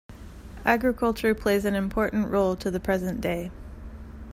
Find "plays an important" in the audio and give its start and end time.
1.35-2.27